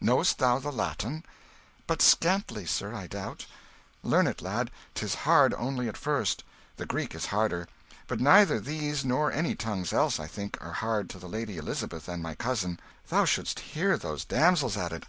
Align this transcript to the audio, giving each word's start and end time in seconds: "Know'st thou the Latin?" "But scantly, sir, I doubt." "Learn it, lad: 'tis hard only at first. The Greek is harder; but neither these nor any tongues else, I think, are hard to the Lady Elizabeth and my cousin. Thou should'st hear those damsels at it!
"Know'st 0.00 0.38
thou 0.38 0.58
the 0.58 0.72
Latin?" 0.72 1.22
"But 1.86 2.02
scantly, 2.02 2.66
sir, 2.66 2.92
I 2.92 3.06
doubt." 3.06 3.46
"Learn 4.02 4.26
it, 4.26 4.42
lad: 4.42 4.72
'tis 4.96 5.14
hard 5.14 5.54
only 5.54 5.86
at 5.88 5.96
first. 5.96 6.42
The 6.76 6.86
Greek 6.86 7.14
is 7.14 7.26
harder; 7.26 7.68
but 8.08 8.18
neither 8.20 8.58
these 8.58 9.04
nor 9.04 9.30
any 9.30 9.54
tongues 9.54 9.92
else, 9.92 10.18
I 10.18 10.26
think, 10.26 10.58
are 10.60 10.72
hard 10.72 11.08
to 11.10 11.20
the 11.20 11.28
Lady 11.28 11.56
Elizabeth 11.56 12.08
and 12.08 12.20
my 12.20 12.34
cousin. 12.34 12.80
Thou 13.10 13.26
should'st 13.26 13.60
hear 13.60 13.96
those 13.96 14.24
damsels 14.24 14.76
at 14.76 14.90
it! 14.90 15.04